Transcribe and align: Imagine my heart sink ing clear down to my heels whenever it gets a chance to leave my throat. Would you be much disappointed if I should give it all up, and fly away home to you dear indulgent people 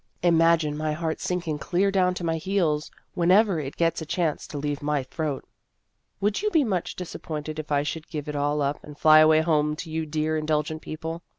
Imagine 0.23 0.75
my 0.75 0.93
heart 0.93 1.19
sink 1.19 1.47
ing 1.47 1.59
clear 1.59 1.91
down 1.91 2.15
to 2.15 2.23
my 2.23 2.37
heels 2.37 2.89
whenever 3.13 3.59
it 3.59 3.77
gets 3.77 4.01
a 4.01 4.03
chance 4.07 4.47
to 4.47 4.57
leave 4.57 4.81
my 4.81 5.03
throat. 5.03 5.45
Would 6.19 6.41
you 6.41 6.49
be 6.49 6.63
much 6.63 6.95
disappointed 6.95 7.59
if 7.59 7.71
I 7.71 7.83
should 7.83 8.09
give 8.09 8.27
it 8.27 8.35
all 8.35 8.63
up, 8.63 8.83
and 8.83 8.97
fly 8.97 9.19
away 9.19 9.41
home 9.41 9.75
to 9.75 9.91
you 9.91 10.07
dear 10.07 10.37
indulgent 10.37 10.81
people 10.81 11.21